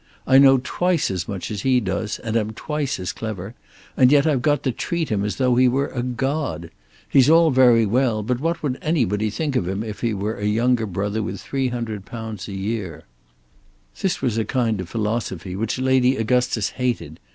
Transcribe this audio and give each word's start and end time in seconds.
I 0.25 0.39
know 0.39 0.59
twice 0.63 1.11
as 1.11 1.27
much 1.27 1.51
as 1.51 1.61
he 1.61 1.79
does, 1.79 2.17
and 2.17 2.35
am 2.35 2.53
twice 2.53 2.99
as 2.99 3.13
clever, 3.13 3.53
and 3.95 4.11
yet 4.11 4.25
I've 4.25 4.41
got 4.41 4.63
to 4.63 4.71
treat 4.71 5.09
him 5.09 5.23
as 5.23 5.35
though 5.35 5.57
he 5.57 5.67
were 5.67 5.89
a 5.89 6.01
god. 6.01 6.71
He's 7.07 7.29
all 7.29 7.51
very 7.51 7.85
well, 7.85 8.23
but 8.23 8.39
what 8.39 8.63
would 8.63 8.79
anybody 8.81 9.29
think 9.29 9.55
of 9.55 9.67
him 9.67 9.83
if 9.83 10.01
he 10.01 10.15
were 10.15 10.39
a 10.39 10.45
younger 10.47 10.87
brother 10.87 11.21
with 11.21 11.35
£300 11.43 12.47
a 12.47 12.51
year." 12.51 13.03
This 14.01 14.23
was 14.23 14.39
a 14.39 14.43
kind 14.43 14.81
of 14.81 14.89
philosophy 14.89 15.55
which 15.55 15.77
Lady 15.77 16.17
Augustus 16.17 16.69
hated. 16.71 17.19